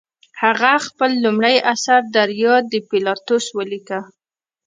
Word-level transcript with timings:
هغه 0.41 0.71
خپل 0.87 1.11
لومړی 1.23 1.55
اثر 1.73 2.01
دریا 2.15 2.55
د 2.71 2.73
پیلاتوس 2.89 3.45
ولیکه. 3.57 3.99